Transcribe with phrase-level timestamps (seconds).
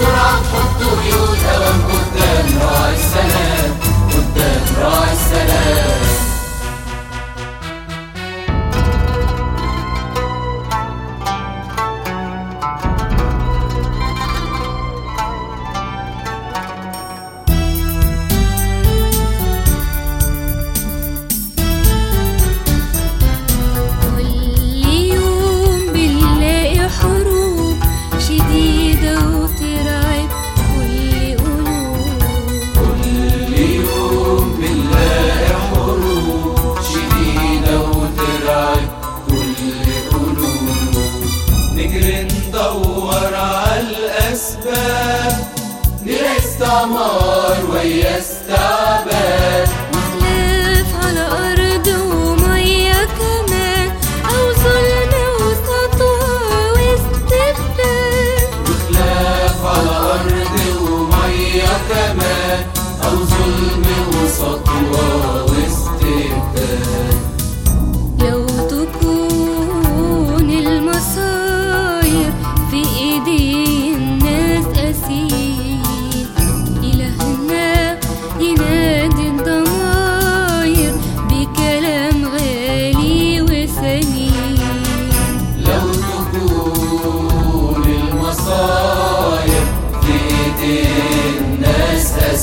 [0.00, 2.89] Sıra tuttu yıldırım bu denver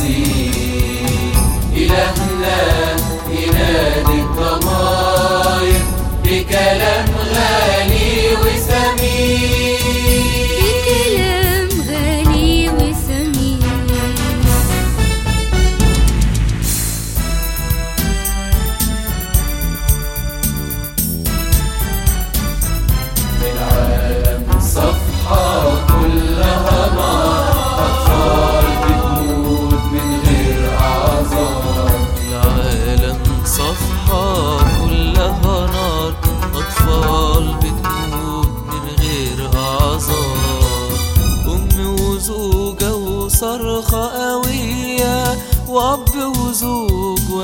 [0.00, 0.59] Rabbin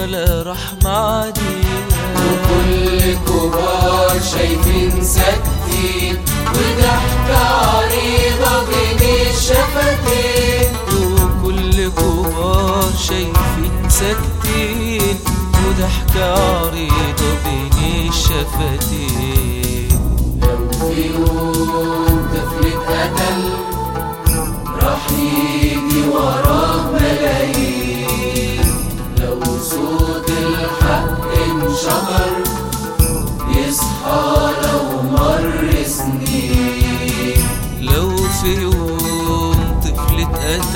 [0.06, 1.86] ولا رحمة علينا
[2.26, 6.18] وكل كبار شايفين ساكتين
[6.54, 15.18] وضحكة عريضة بين الشفتين وكل كبار شايفين ساكتين
[15.66, 19.25] وضحكة عريضة بين الشفتين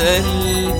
[0.00, 0.74] قلب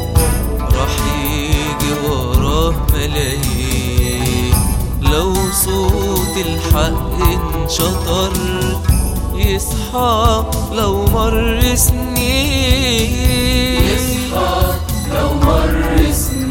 [0.73, 4.55] راح يجي وراه ملايين.
[5.03, 5.35] لو
[5.65, 8.33] صوت الحق انشطر
[9.35, 13.11] يصحى لو مر سنين.
[13.85, 14.75] يصحى
[15.15, 16.50] لو مر سنين.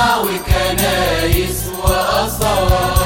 [0.00, 2.99] جمع كنايس وأصوات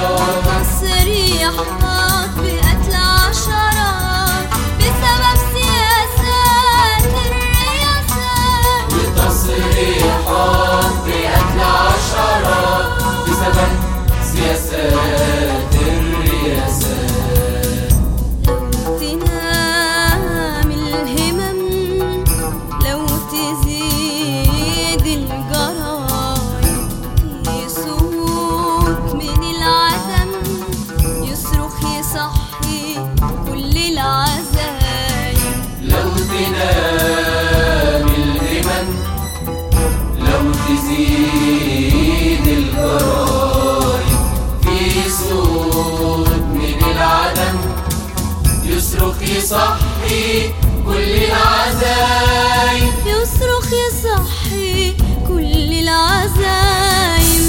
[49.36, 50.50] يصحي
[50.86, 52.92] كل العزايم.
[53.06, 54.94] يصرخ يصحي
[55.28, 57.44] كل العزايم.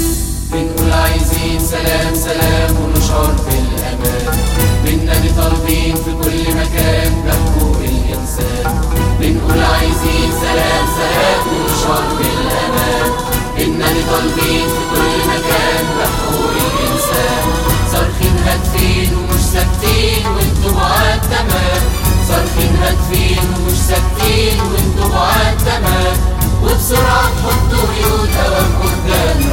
[0.52, 4.38] بنقول عايزين سلام سلام ونشعر بالأمان.
[4.84, 8.66] بننادي طالبين في كل مكان بحقوق الإنسان
[9.20, 11.15] بنقول عايزين سلام سلام
[22.82, 26.16] هادفين ومش ساكتين وانتوا بعاد تمام
[26.62, 27.88] وبسرعة تحطوا
[28.36, 29.45] هوام قدام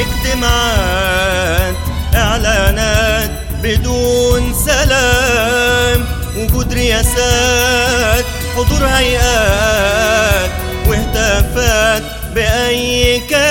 [0.00, 1.74] اجتماعات
[2.14, 3.30] إعلانات
[3.62, 6.04] بدون سلام
[6.36, 8.24] وجود رياسات
[8.56, 10.50] حضور هيئات
[10.86, 12.02] وهتافات
[12.34, 13.49] بأي كلام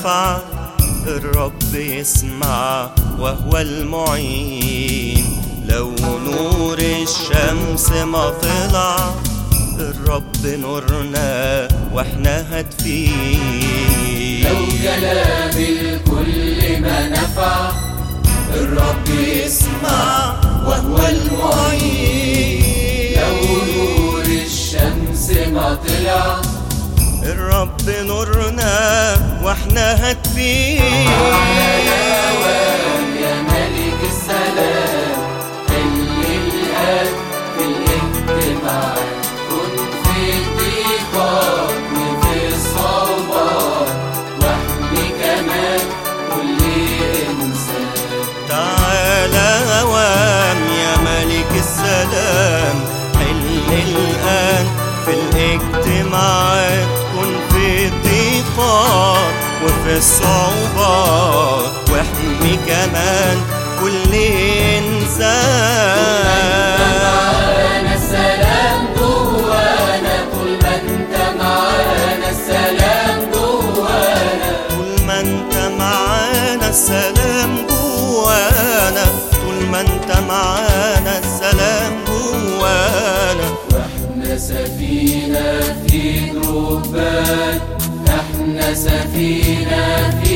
[0.00, 0.40] ما نفع
[1.06, 5.24] الرب يسمع وهو المعين.
[5.68, 9.14] لو نور الشمس ما طلع
[9.78, 14.44] الرب نورنا وإحنا هادفين.
[14.44, 17.70] لو كلام الكل ما نفع
[18.54, 20.34] الرب يسمع
[20.66, 22.60] وهو المعين.
[23.20, 23.36] لو
[23.76, 26.40] نور الشمس ما طلع
[27.22, 28.70] الرب نورنا
[29.42, 31.06] وإحنا هادفين
[31.86, 32.59] يا
[60.00, 63.36] الصعوبات واحمي كمان
[63.80, 64.14] كل
[64.78, 66.00] إنسان.
[67.02, 74.50] معانا السلام جوانا طول ما أنت معانا السلام جوانا.
[74.70, 79.04] طول ما أنت معانا السلام جوانا.
[79.32, 83.48] طول ما أنت معانا السلام جوانا.
[83.72, 87.60] وإحنا سفينة في دروبات
[88.58, 90.29] سفينة في